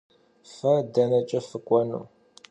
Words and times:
Fe 0.53 0.73
deneç'e 0.93 1.39
fık'uenu? 1.47 2.01